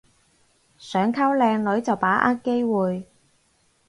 [0.79, 3.07] 想溝靚女就把握機會